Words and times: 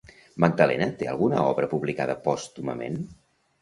Magdalena 0.43 0.87
té 1.03 1.11
alguna 1.13 1.45
obra 1.53 1.71
publicada 1.77 2.19
pòstumament? 2.29 3.03